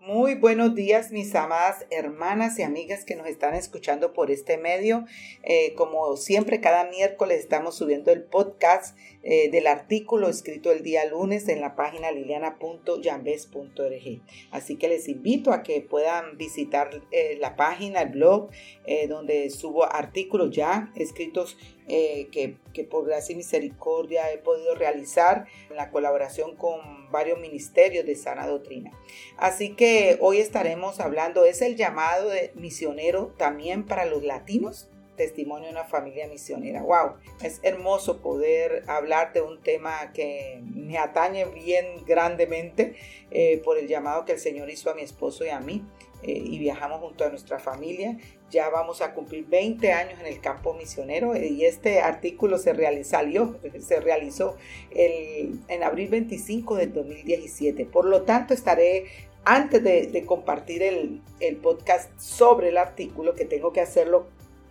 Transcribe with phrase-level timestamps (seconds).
[0.00, 5.04] Muy buenos días, mis amadas hermanas y amigas que nos están escuchando por este medio.
[5.42, 11.04] Eh, como siempre, cada miércoles estamos subiendo el podcast eh, del artículo escrito el día
[11.04, 14.22] lunes en la página liliana.yambes.org.
[14.50, 18.48] Así que les invito a que puedan visitar eh, la página, el blog,
[19.06, 21.58] donde subo artículos ya escritos
[22.30, 28.06] que, que por gracia y misericordia he podido realizar en la colaboración con varios ministerios
[28.06, 28.92] de sana doctrina.
[29.36, 34.88] Así que hoy estaremos hablando, es el llamado de misionero también para los latinos
[35.20, 36.82] testimonio de una familia misionera.
[36.82, 37.16] ¡Wow!
[37.42, 42.94] Es hermoso poder hablar de un tema que me atañe bien grandemente
[43.30, 45.84] eh, por el llamado que el Señor hizo a mi esposo y a mí.
[46.22, 48.16] Eh, y viajamos junto a nuestra familia.
[48.50, 53.04] Ya vamos a cumplir 20 años en el campo misionero eh, y este artículo se
[53.04, 54.56] salió, se realizó
[54.90, 57.86] en abril 25 del 2017.
[57.86, 59.06] Por lo tanto, estaré
[59.44, 64.28] antes de, compartir el, el, podcast sobre el artículo, que tengo que hacerlo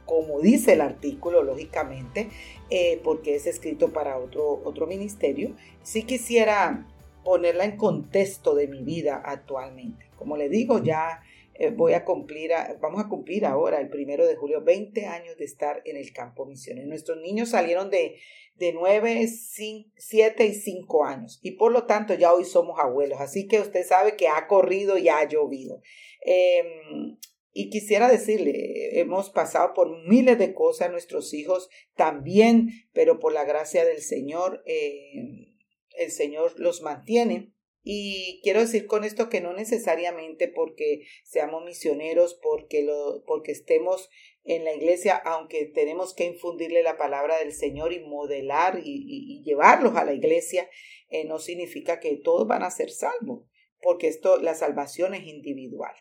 [0.10, 2.30] como dice el artículo, lógicamente,
[2.72, 5.52] eh, porque es escrito para otro, otro ministerio,
[5.84, 6.88] sí quisiera
[7.24, 10.08] ponerla en contexto de mi vida actualmente.
[10.18, 11.22] Como le digo, ya
[11.60, 15.44] eh, voy a cumplir, vamos a cumplir ahora, el primero de julio, 20 años de
[15.44, 16.88] estar en el campo misionero.
[16.88, 18.16] Nuestros niños salieron de,
[18.56, 23.20] de 9, 7 y 5 años y por lo tanto ya hoy somos abuelos.
[23.20, 25.82] Así que usted sabe que ha corrido y ha llovido.
[26.22, 27.18] Em,
[27.52, 33.44] y quisiera decirle, hemos pasado por miles de cosas, nuestros hijos también, pero por la
[33.44, 35.56] gracia del Señor, eh,
[35.98, 37.52] el Señor los mantiene.
[37.92, 44.12] Y quiero decir con esto que no necesariamente porque seamos misioneros, porque, lo, porque estemos
[44.44, 49.96] en la iglesia, aunque tenemos que infundirle la palabra del Señor y modelar y, llevarlos
[49.96, 50.70] a la iglesia,
[51.10, 53.48] eh, no significa que todos van a ser salvos,
[53.82, 55.96] porque esto, la salvación es individual.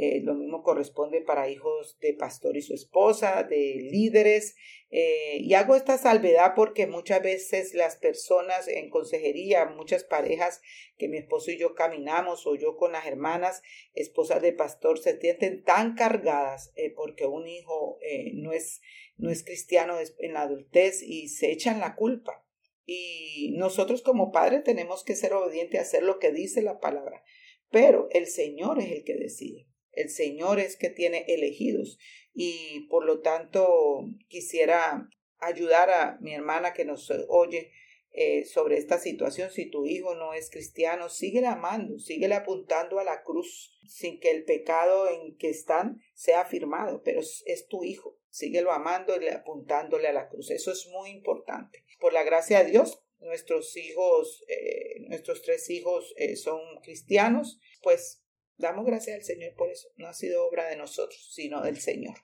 [0.00, 4.54] Eh, lo mismo corresponde para hijos de pastor y su esposa, de líderes.
[4.90, 10.62] Eh, y hago esta salvedad porque muchas veces las personas en consejería, muchas parejas
[10.98, 13.60] que mi esposo y yo caminamos o yo con las hermanas,
[13.92, 17.98] esposas de pastor, se sienten tan cargadas eh, porque un hijo
[18.34, 18.80] no, es,
[19.16, 22.46] no es cristiano en la adultez y se echan la culpa.
[22.86, 27.24] Y nosotros como padres tenemos que ser obedientes a hacer lo que dice la palabra.
[27.68, 29.67] Pero el Señor es el que decide.
[29.98, 31.98] El Señor es que tiene elegidos
[32.32, 37.72] y por lo tanto quisiera ayudar a mi hermana que nos oye
[38.12, 39.50] eh, sobre esta situación.
[39.50, 44.30] Si tu hijo no es cristiano, síguele amando, síguele apuntando a la cruz sin que
[44.30, 48.18] el pecado en que están sea afirmado, pero es tu hijo.
[48.30, 50.50] Síguelo amando y apuntándole a la cruz.
[50.50, 51.84] Eso es muy importante.
[51.98, 58.22] Por la gracia de Dios, nuestros hijos, eh, nuestros tres hijos eh, son cristianos, pues
[58.58, 59.88] Damos gracias al Señor por eso.
[59.96, 62.16] No ha sido obra de nosotros, sino del Señor.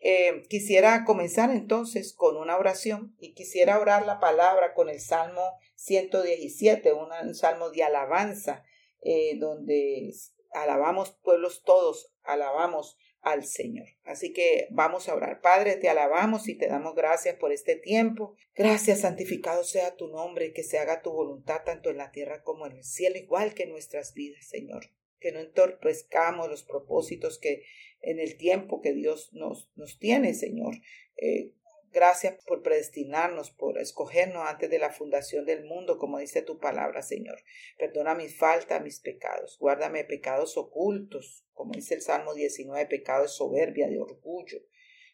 [0.00, 5.40] Eh, quisiera comenzar entonces con una oración y quisiera orar la palabra con el Salmo
[5.76, 8.64] 117, un salmo de alabanza,
[9.00, 10.12] eh, donde
[10.52, 13.86] alabamos pueblos todos, alabamos al Señor.
[14.04, 15.40] Así que vamos a orar.
[15.40, 18.36] Padre, te alabamos y te damos gracias por este tiempo.
[18.54, 22.66] Gracias, santificado sea tu nombre, que se haga tu voluntad tanto en la tierra como
[22.66, 24.90] en el cielo, igual que en nuestras vidas, Señor
[25.20, 27.64] que no entorpezcamos los propósitos que
[28.00, 30.76] en el tiempo que Dios nos, nos tiene, Señor.
[31.16, 31.52] Eh,
[31.90, 37.02] gracias por predestinarnos, por escogernos antes de la fundación del mundo, como dice tu palabra,
[37.02, 37.42] Señor.
[37.76, 39.58] Perdona mis faltas, mis pecados.
[39.58, 44.60] Guárdame pecados ocultos, como dice el Salmo 19, pecado de soberbia, de orgullo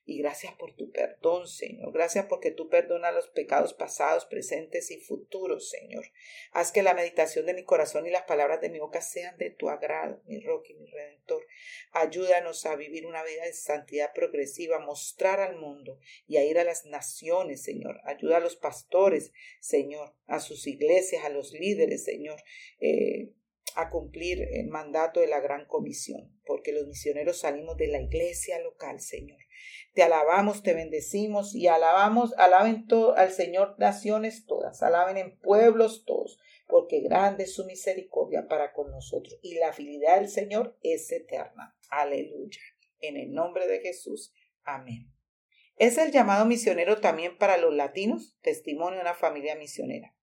[0.06, 1.92] y gracias por tu perdón, Señor.
[1.92, 6.04] Gracias porque tú perdonas los pecados pasados, presentes y futuros, Señor.
[6.52, 9.50] Haz que la meditación de mi corazón y las palabras de mi boca sean de
[9.50, 11.46] tu agrado, mi roca y mi redentor.
[11.92, 16.64] Ayúdanos a vivir una vida de santidad progresiva, mostrar al mundo y a ir a
[16.64, 18.00] las naciones, Señor.
[18.04, 22.42] Ayuda a los pastores, Señor, a sus iglesias, a los líderes, Señor.
[22.78, 23.32] Eh,
[23.76, 28.60] a cumplir el mandato de la gran comisión, porque los misioneros salimos de la iglesia
[28.60, 29.38] local, Señor.
[29.94, 36.04] Te alabamos, te bendecimos y alabamos, alaben todo, al Señor naciones todas, alaben en pueblos
[36.04, 41.12] todos, porque grande es su misericordia para con nosotros y la fidelidad del Señor es
[41.12, 41.76] eterna.
[41.90, 42.60] Aleluya.
[42.98, 44.34] En el nombre de Jesús.
[44.64, 45.12] Amén.
[45.76, 50.14] Es el llamado misionero también para los latinos, testimonio de una familia misionera.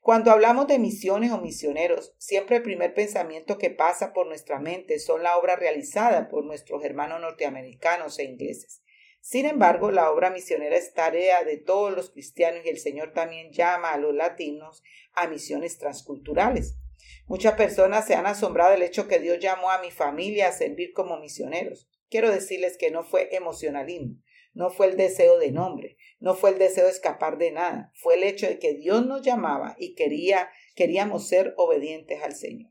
[0.00, 4.98] Cuando hablamos de misiones o misioneros, siempre el primer pensamiento que pasa por nuestra mente
[4.98, 8.82] son la obra realizada por nuestros hermanos norteamericanos e ingleses.
[9.20, 13.52] Sin embargo, la obra misionera es tarea de todos los cristianos y el Señor también
[13.52, 14.82] llama a los latinos
[15.12, 16.78] a misiones transculturales.
[17.26, 20.92] Muchas personas se han asombrado del hecho que Dios llamó a mi familia a servir
[20.92, 21.88] como misioneros.
[22.08, 24.16] Quiero decirles que no fue emocionalismo,
[24.52, 28.14] no fue el deseo de nombre, no fue el deseo de escapar de nada, fue
[28.14, 32.69] el hecho de que Dios nos llamaba y quería, queríamos ser obedientes al Señor.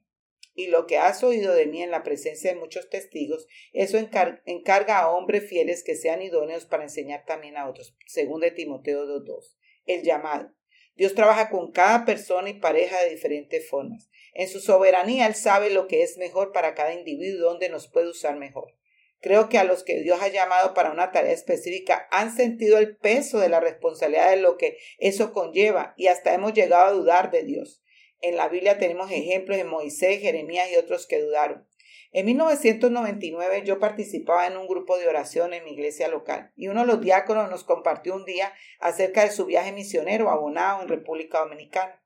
[0.59, 4.99] Y lo que has oído de mí en la presencia de muchos testigos, eso encarga
[4.99, 7.95] a hombres fieles que sean idóneos para enseñar también a otros.
[8.07, 9.55] Según de Timoteo 2.2.
[9.85, 10.51] El llamado.
[10.97, 14.09] Dios trabaja con cada persona y pareja de diferentes formas.
[14.33, 18.09] En su soberanía Él sabe lo que es mejor para cada individuo, dónde nos puede
[18.09, 18.75] usar mejor.
[19.21, 22.97] Creo que a los que Dios ha llamado para una tarea específica han sentido el
[22.97, 27.31] peso de la responsabilidad de lo que eso conlleva y hasta hemos llegado a dudar
[27.31, 27.81] de Dios.
[28.21, 31.65] En la Biblia tenemos ejemplos de Moisés, Jeremías y otros que dudaron.
[32.11, 36.81] En 1999 yo participaba en un grupo de oración en mi iglesia local y uno
[36.81, 41.39] de los diáconos nos compartió un día acerca de su viaje misionero abonado en República
[41.39, 42.01] Dominicana.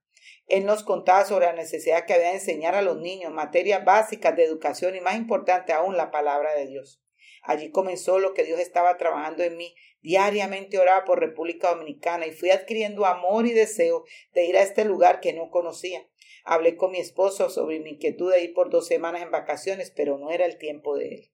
[0.47, 4.35] Él nos contaba sobre la necesidad que había de enseñar a los niños materias básicas
[4.35, 7.01] de educación y más importante aún la palabra de Dios.
[7.43, 9.75] Allí comenzó lo que Dios estaba trabajando en mí.
[10.01, 14.85] Diariamente oraba por República Dominicana y fui adquiriendo amor y deseo de ir a este
[14.85, 16.07] lugar que no conocía.
[16.45, 20.17] Hablé con mi esposo sobre mi inquietud de ir por dos semanas en vacaciones, pero
[20.17, 21.29] no era el tiempo de él.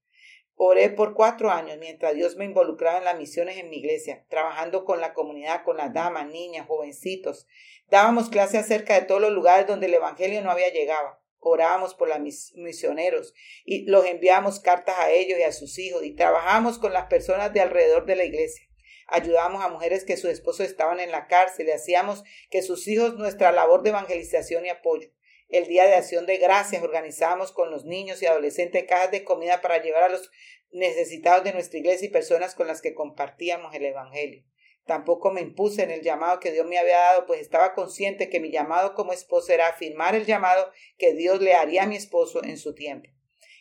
[0.55, 4.83] Oré por cuatro años mientras Dios me involucraba en las misiones en mi iglesia, trabajando
[4.83, 7.47] con la comunidad, con las damas, niñas, jovencitos.
[7.89, 11.17] Dábamos clases acerca de todos los lugares donde el Evangelio no había llegado.
[11.39, 12.19] Orábamos por los
[12.55, 13.33] misioneros
[13.65, 17.53] y los enviábamos cartas a ellos y a sus hijos y trabajamos con las personas
[17.53, 18.69] de alrededor de la iglesia
[19.11, 23.15] ayudábamos a mujeres que sus esposos estaban en la cárcel y hacíamos que sus hijos
[23.15, 25.09] nuestra labor de evangelización y apoyo.
[25.49, 29.61] El Día de Acción de Gracias organizábamos con los niños y adolescentes cajas de comida
[29.61, 30.31] para llevar a los
[30.71, 34.43] necesitados de nuestra iglesia y personas con las que compartíamos el Evangelio.
[34.89, 38.39] Tampoco me impuse en el llamado que Dios me había dado, pues estaba consciente que
[38.39, 42.43] mi llamado como esposo era afirmar el llamado que Dios le haría a mi esposo
[42.43, 43.07] en su tiempo.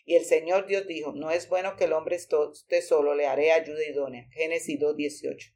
[0.06, 3.52] Y el Señor Dios dijo, no es bueno que el hombre esté solo, le haré
[3.52, 4.26] ayuda idónea.
[4.30, 5.54] Génesis 2.18.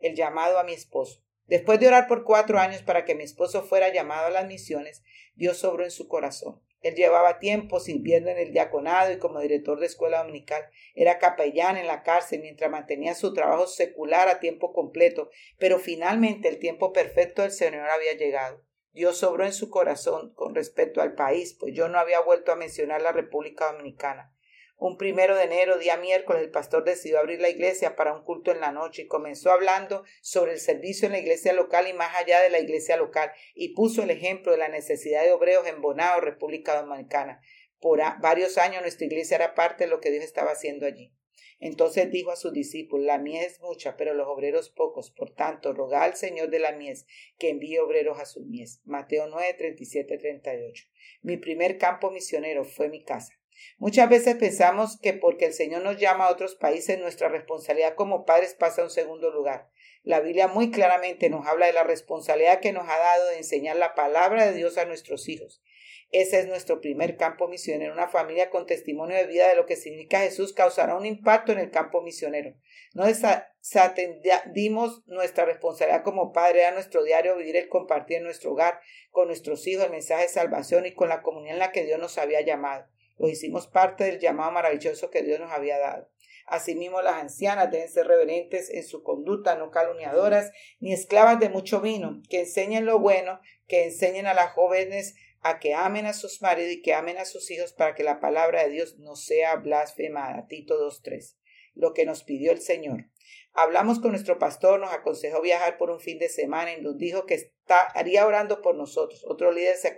[0.00, 1.24] El llamado a mi esposo.
[1.46, 5.02] Después de orar por cuatro años para que mi esposo fuera llamado a las misiones,
[5.36, 6.60] Dios sobró en su corazón.
[6.84, 10.68] Él llevaba tiempo sirviendo en el diaconado y como director de escuela dominical.
[10.94, 16.46] Era capellán en la cárcel mientras mantenía su trabajo secular a tiempo completo, pero finalmente
[16.46, 18.62] el tiempo perfecto del Señor había llegado.
[18.92, 22.56] Dios sobró en su corazón con respecto al país, pues yo no había vuelto a
[22.56, 24.34] mencionar la República Dominicana.
[24.76, 28.50] Un primero de enero, día miércoles, el pastor decidió abrir la iglesia para un culto
[28.50, 32.14] en la noche y comenzó hablando sobre el servicio en la iglesia local y más
[32.16, 35.80] allá de la iglesia local y puso el ejemplo de la necesidad de obreros en
[35.80, 37.40] Bonao, República Dominicana.
[37.78, 41.12] Por varios años nuestra iglesia era parte de lo que Dios estaba haciendo allí.
[41.60, 45.12] Entonces dijo a sus discípulos, la mies es mucha, pero los obreros pocos.
[45.12, 47.06] Por tanto, rogad al Señor de la mies
[47.38, 48.80] que envíe obreros a sus mies.
[48.84, 50.84] Mateo 9, 37, 38.
[51.22, 53.32] Mi primer campo misionero fue mi casa.
[53.78, 58.24] Muchas veces pensamos que porque el Señor nos llama a otros países, nuestra responsabilidad como
[58.24, 59.68] padres pasa a un segundo lugar.
[60.02, 63.76] La Biblia muy claramente nos habla de la responsabilidad que nos ha dado de enseñar
[63.76, 65.62] la palabra de Dios a nuestros hijos.
[66.10, 67.92] Ese es nuestro primer campo misionero.
[67.92, 71.58] Una familia con testimonio de vida de lo que significa Jesús causará un impacto en
[71.58, 72.54] el campo misionero.
[72.92, 78.78] No desatendimos nuestra responsabilidad como padre a nuestro diario vivir el compartir en nuestro hogar
[79.10, 81.98] con nuestros hijos el mensaje de salvación y con la comunidad en la que Dios
[81.98, 82.86] nos había llamado.
[83.18, 86.10] Lo hicimos parte del llamado maravilloso que Dios nos había dado.
[86.46, 91.80] Asimismo, las ancianas deben ser reverentes en su conducta, no calumniadoras ni esclavas de mucho
[91.80, 96.40] vino, que enseñen lo bueno, que enseñen a las jóvenes a que amen a sus
[96.42, 99.56] maridos y que amen a sus hijos para que la palabra de Dios no sea
[99.56, 100.46] blasfemada.
[100.48, 101.36] Tito 2.3.
[101.74, 103.10] Lo que nos pidió el Señor.
[103.52, 107.26] Hablamos con nuestro pastor, nos aconsejó viajar por un fin de semana y nos dijo
[107.26, 109.24] que estaría orando por nosotros.
[109.28, 109.96] Otros líderes se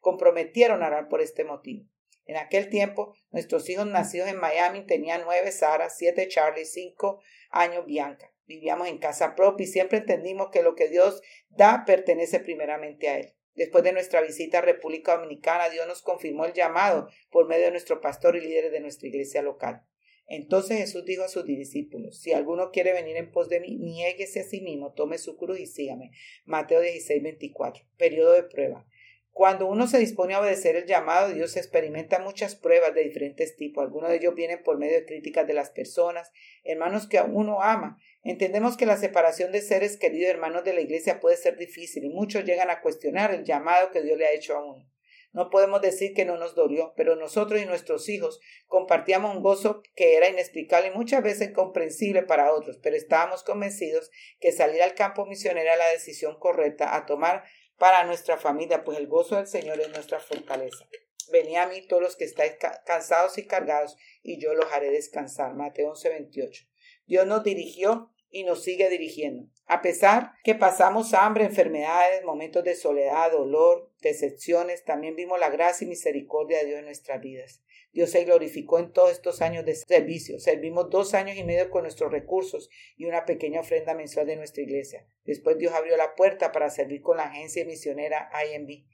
[0.00, 1.84] comprometieron a orar por este motivo.
[2.24, 7.84] En aquel tiempo, nuestros hijos nacidos en Miami tenían nueve Sara, siete Charlie, cinco años
[7.84, 8.32] Bianca.
[8.46, 13.18] Vivíamos en casa propia y siempre entendimos que lo que Dios da pertenece primeramente a
[13.18, 13.34] Él.
[13.54, 17.72] Después de nuestra visita a República Dominicana, Dios nos confirmó el llamado por medio de
[17.72, 19.82] nuestro pastor y líderes de nuestra iglesia local.
[20.26, 24.40] Entonces Jesús dijo a sus discípulos, si alguno quiere venir en pos de mí, niéguese
[24.40, 26.12] a sí mismo, tome su cruz y sígame.
[26.44, 27.84] Mateo 16, 24.
[27.98, 28.86] Periodo de prueba.
[29.32, 33.82] Cuando uno se dispone a obedecer el llamado Dios, experimenta muchas pruebas de diferentes tipos.
[33.82, 36.30] Algunos de ellos vienen por medio de críticas de las personas,
[36.64, 37.98] hermanos que uno ama.
[38.22, 42.10] Entendemos que la separación de seres queridos hermanos de la iglesia puede ser difícil y
[42.10, 44.86] muchos llegan a cuestionar el llamado que Dios le ha hecho a uno.
[45.32, 49.82] No podemos decir que no nos dolió, pero nosotros y nuestros hijos compartíamos un gozo
[49.96, 54.10] que era inexplicable y muchas veces incomprensible para otros, pero estábamos convencidos
[54.40, 57.44] que salir al campo misionero era la decisión correcta a tomar
[57.82, 60.86] para nuestra familia, pues el gozo del Señor es nuestra fortaleza.
[61.32, 62.52] Venid a mí todos los que estáis
[62.86, 65.56] cansados y cargados, y yo los haré descansar.
[65.56, 66.64] Mateo 11, 28.
[67.06, 69.48] Dios nos dirigió y nos sigue dirigiendo.
[69.66, 75.84] A pesar que pasamos hambre, enfermedades, momentos de soledad, dolor, decepciones, también vimos la gracia
[75.84, 77.64] y misericordia de Dios en nuestras vidas.
[77.92, 80.40] Dios se glorificó en todos estos años de servicio.
[80.40, 84.62] Servimos dos años y medio con nuestros recursos y una pequeña ofrenda mensual de nuestra
[84.62, 85.06] iglesia.
[85.24, 88.84] Después Dios abrió la puerta para servir con la agencia misionera IMB.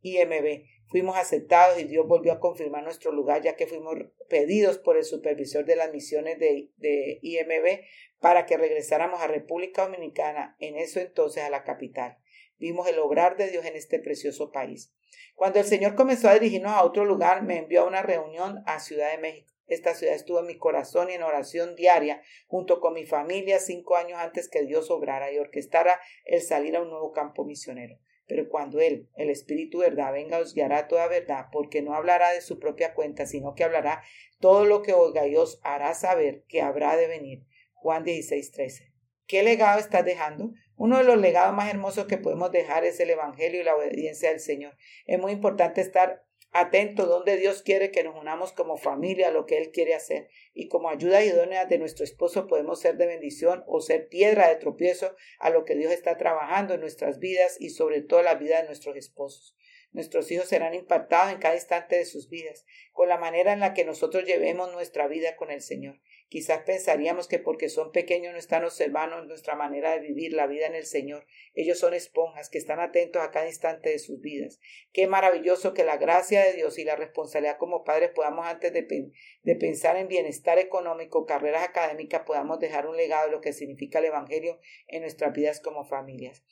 [0.00, 0.64] IMB.
[0.86, 3.96] Fuimos aceptados y Dios volvió a confirmar nuestro lugar ya que fuimos
[4.30, 7.84] pedidos por el supervisor de las misiones de, de IMB
[8.20, 12.16] para que regresáramos a República Dominicana, en eso entonces a la capital.
[12.58, 14.92] Vimos el obrar de Dios en este precioso país.
[15.34, 18.80] Cuando el Señor comenzó a dirigirnos a otro lugar, me envió a una reunión a
[18.80, 19.52] Ciudad de México.
[19.68, 23.96] Esta ciudad estuvo en mi corazón y en oración diaria, junto con mi familia, cinco
[23.96, 27.98] años antes que Dios obrara y orquestara el salir a un nuevo campo misionero.
[28.26, 32.40] Pero cuando Él, el Espíritu verdad, venga, os guiará toda verdad, porque no hablará de
[32.40, 34.02] su propia cuenta, sino que hablará
[34.40, 37.44] todo lo que oiga y hará saber que habrá de venir.
[37.74, 38.92] Juan 16, 13.
[39.26, 40.52] ¿Qué legado estás dejando?
[40.78, 44.30] Uno de los legados más hermosos que podemos dejar es el Evangelio y la obediencia
[44.30, 44.76] al Señor.
[45.06, 49.44] Es muy importante estar atento donde Dios quiere que nos unamos como familia a lo
[49.44, 50.28] que Él quiere hacer.
[50.54, 54.54] Y como ayuda idónea de nuestro esposo podemos ser de bendición o ser piedra de
[54.54, 58.60] tropiezo a lo que Dios está trabajando en nuestras vidas y sobre todo la vida
[58.60, 59.57] de nuestros esposos.
[59.92, 63.72] Nuestros hijos serán impactados en cada instante de sus vidas, con la manera en la
[63.72, 65.98] que nosotros llevemos nuestra vida con el Señor.
[66.28, 70.66] Quizás pensaríamos que porque son pequeños no están observando nuestra manera de vivir la vida
[70.66, 71.26] en el Señor.
[71.54, 74.60] Ellos son esponjas que están atentos a cada instante de sus vidas.
[74.92, 79.12] Qué maravilloso que la gracia de Dios y la responsabilidad como padres podamos antes de,
[79.42, 84.00] de pensar en bienestar económico, carreras académicas, podamos dejar un legado de lo que significa
[84.00, 86.44] el Evangelio en nuestras vidas como familias.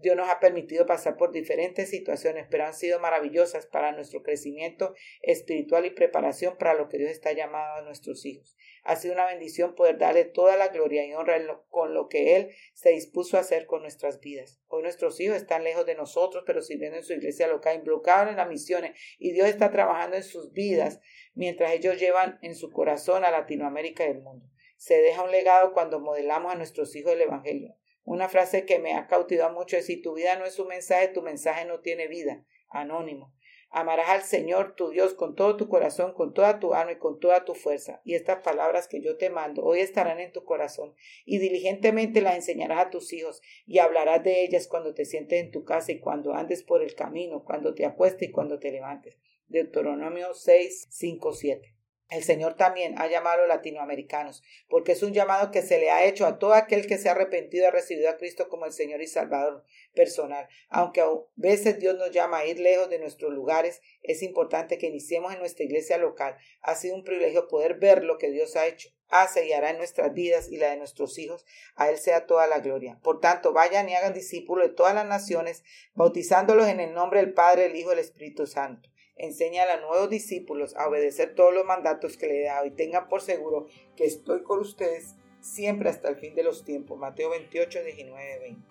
[0.00, 4.94] Dios nos ha permitido pasar por diferentes situaciones, pero han sido maravillosas para nuestro crecimiento
[5.20, 8.56] espiritual y preparación para lo que Dios está llamado a nuestros hijos.
[8.82, 11.38] Ha sido una bendición poder darle toda la gloria y honra
[11.68, 14.62] con lo que Él se dispuso a hacer con nuestras vidas.
[14.68, 18.36] Hoy nuestros hijos están lejos de nosotros, pero sirviendo en su iglesia local, involucrados en
[18.36, 21.00] las misiones, y Dios está trabajando en sus vidas
[21.34, 24.46] mientras ellos llevan en su corazón a Latinoamérica y el mundo.
[24.78, 27.76] Se deja un legado cuando modelamos a nuestros hijos el Evangelio.
[28.04, 31.08] Una frase que me ha cautivado mucho es si tu vida no es un mensaje,
[31.08, 32.44] tu mensaje no tiene vida.
[32.68, 33.34] Anónimo.
[33.72, 37.20] Amarás al Señor tu Dios con todo tu corazón, con toda tu alma y con
[37.20, 38.00] toda tu fuerza.
[38.04, 42.34] Y estas palabras que yo te mando hoy estarán en tu corazón y diligentemente las
[42.34, 46.00] enseñarás a tus hijos y hablarás de ellas cuando te sientes en tu casa y
[46.00, 49.16] cuando andes por el camino, cuando te acuestes y cuando te levantes.
[49.46, 51.79] Deuteronomio 6, 5, 7.
[52.10, 56.04] El Señor también ha llamado a latinoamericanos, porque es un llamado que se le ha
[56.04, 58.72] hecho a todo aquel que se ha arrepentido y ha recibido a Cristo como el
[58.72, 59.64] Señor y Salvador
[59.94, 60.48] personal.
[60.70, 64.88] Aunque a veces Dios nos llama a ir lejos de nuestros lugares, es importante que
[64.88, 66.36] iniciemos en nuestra iglesia local.
[66.62, 69.78] Ha sido un privilegio poder ver lo que Dios ha hecho, hace y hará en
[69.78, 71.46] nuestras vidas y la de nuestros hijos.
[71.76, 72.98] A Él sea toda la gloria.
[73.04, 75.62] Por tanto, vayan y hagan discípulos de todas las naciones,
[75.94, 78.90] bautizándolos en el nombre del Padre, el Hijo y el Espíritu Santo
[79.20, 82.70] enseña a los nuevos discípulos a obedecer todos los mandatos que le he dado y
[82.70, 86.98] tengan por seguro que estoy con ustedes siempre hasta el fin de los tiempos.
[86.98, 88.62] Mateo 28, 19, 20.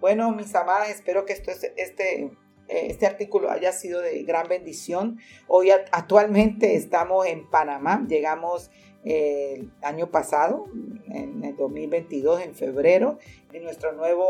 [0.00, 2.30] Bueno, mis amadas, espero que esto, este, eh,
[2.68, 5.18] este artículo haya sido de gran bendición.
[5.46, 8.70] Hoy actualmente estamos en Panamá, llegamos
[9.04, 10.66] eh, el año pasado,
[11.08, 13.18] en el 2022, en febrero,
[13.52, 14.24] y nuestra nueva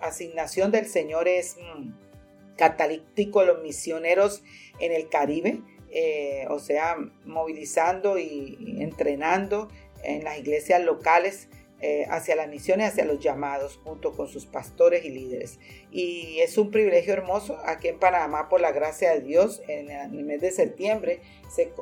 [0.00, 1.90] asignación del Señor es mm,
[2.56, 4.42] catalítico los misioneros
[4.80, 9.68] en el Caribe, eh, o sea, movilizando y entrenando
[10.02, 11.48] en las iglesias locales
[11.82, 15.58] eh, hacia las misiones, hacia los llamados, junto con sus pastores y líderes.
[15.90, 20.24] Y es un privilegio hermoso aquí en Panamá, por la gracia de Dios, en el
[20.24, 21.72] mes de septiembre se,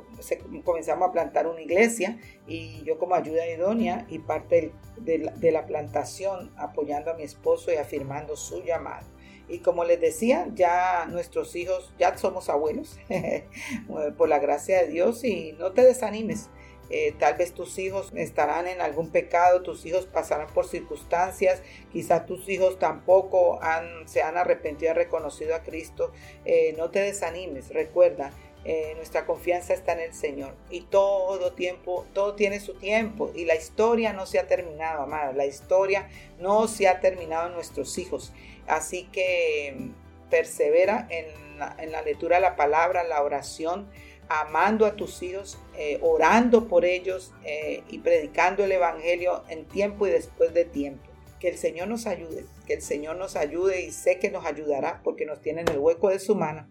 [0.64, 6.52] comenzamos a plantar una iglesia y yo como ayuda idónea y parte de la plantación
[6.56, 9.06] apoyando a mi esposo y afirmando su llamado.
[9.48, 12.98] Y como les decía, ya nuestros hijos, ya somos abuelos,
[14.16, 16.48] por la gracia de Dios, y no te desanimes.
[16.90, 22.26] Eh, tal vez tus hijos estarán en algún pecado, tus hijos pasarán por circunstancias, quizás
[22.26, 26.12] tus hijos tampoco han, se han arrepentido y reconocido a Cristo.
[26.44, 28.32] Eh, no te desanimes, recuerda,
[28.64, 30.54] eh, nuestra confianza está en el Señor.
[30.70, 33.30] Y todo tiempo, todo tiene su tiempo.
[33.34, 37.54] Y la historia no se ha terminado, amada, la historia no se ha terminado en
[37.54, 38.32] nuestros hijos.
[38.66, 41.26] Así que mm, persevera en
[41.58, 43.88] la, lectura de la palabra, la oración,
[44.28, 50.06] amando a tus hijos, eh, orando por ellos eh, y predicando el Evangelio en tiempo
[50.06, 51.10] y después de tiempo.
[51.38, 55.02] Que el Señor nos ayude, que el Señor nos ayude y sé que nos ayudará
[55.04, 56.66] porque nos tiene en el hueco de su mano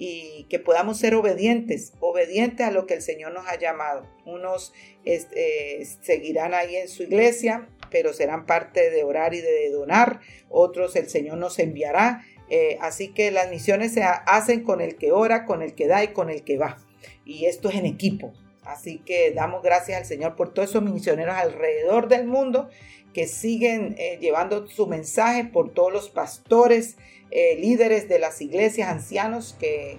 [0.00, 4.06] y que podamos ser obedientes, obedientes a lo que el Señor nos ha llamado.
[4.24, 4.72] Unos
[5.04, 10.94] este, seguirán ahí en su iglesia, pero serán parte de orar y de donar, otros
[10.94, 12.24] el Señor nos enviará.
[12.48, 16.04] Eh, así que las misiones se hacen con el que ora, con el que da
[16.04, 16.78] y con el que va.
[17.24, 18.32] Y esto es en equipo.
[18.62, 22.68] Así que damos gracias al Señor por todos esos misioneros alrededor del mundo
[23.12, 26.96] que siguen eh, llevando su mensaje, por todos los pastores,
[27.30, 29.98] eh, líderes de las iglesias, ancianos que,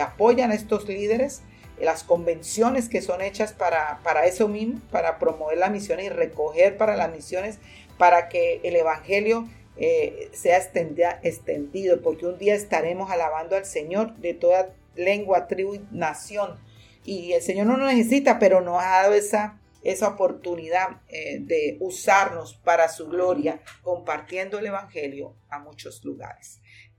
[0.00, 1.42] apoyan a estos líderes,
[1.80, 6.76] las convenciones que son hechas para, para eso mismo, para promover las misiones y recoger
[6.76, 7.58] para las misiones,
[7.98, 14.34] para que el Evangelio eh, sea extendido, porque un día estaremos alabando al Señor de
[14.34, 16.58] toda lengua, tribu y nación.
[17.04, 21.76] Y el Señor no nos necesita, pero nos ha dado esa esa oportunidad eh, de
[21.80, 26.60] usarnos para su gloria, compartiendo el Evangelio a muchos lugares.